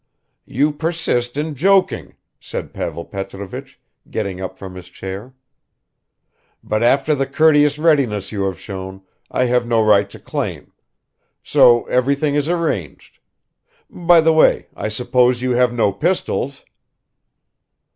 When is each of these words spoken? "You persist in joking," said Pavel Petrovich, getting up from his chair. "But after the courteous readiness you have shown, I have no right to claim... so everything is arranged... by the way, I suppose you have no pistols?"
"You 0.47 0.71
persist 0.71 1.37
in 1.37 1.53
joking," 1.53 2.15
said 2.39 2.73
Pavel 2.73 3.05
Petrovich, 3.05 3.79
getting 4.09 4.41
up 4.41 4.57
from 4.57 4.73
his 4.73 4.87
chair. 4.89 5.35
"But 6.63 6.81
after 6.81 7.13
the 7.13 7.27
courteous 7.27 7.77
readiness 7.77 8.31
you 8.31 8.45
have 8.45 8.59
shown, 8.59 9.03
I 9.29 9.45
have 9.45 9.67
no 9.67 9.83
right 9.85 10.09
to 10.09 10.17
claim... 10.17 10.73
so 11.43 11.83
everything 11.83 12.33
is 12.33 12.49
arranged... 12.49 13.19
by 13.91 14.21
the 14.21 14.33
way, 14.33 14.69
I 14.75 14.87
suppose 14.87 15.43
you 15.43 15.51
have 15.51 15.71
no 15.71 15.91
pistols?" 15.93 16.65